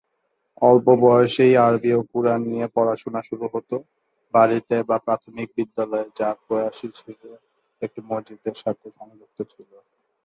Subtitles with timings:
[0.61, 3.69] অল্প বয়সেই আরবি ও কুরআন নিয়ে পড়াশোনা শুরু হত,
[4.33, 7.13] বাড়িতে বা প্রাথমিক বিদ্যালয়ে, যা প্রায়শই
[7.81, 9.69] একটি মসজিদের সাথে সংযুক্ত ছিল।